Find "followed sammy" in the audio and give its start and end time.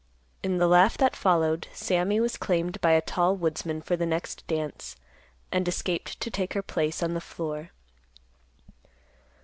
1.15-2.19